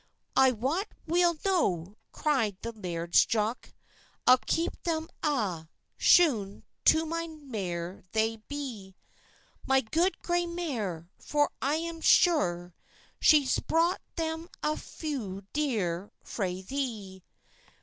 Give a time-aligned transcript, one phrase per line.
[0.35, 3.71] "I wat weel no," cryd the Laird's Jock,
[4.25, 8.95] "I'll keep them a'; shoon to my mare they'll be;
[9.67, 12.73] My good grey mare; for I am sure,
[13.19, 17.21] She's bought them a' fu dear frae thee."